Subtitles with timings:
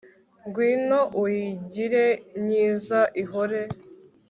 [0.45, 2.05] ngwino uyigire
[2.43, 3.61] myiza ihore